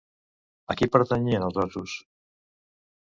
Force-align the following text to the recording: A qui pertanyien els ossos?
A 0.73 0.77
qui 0.79 0.87
pertanyien 0.95 1.45
els 1.49 1.59
ossos? 1.67 1.95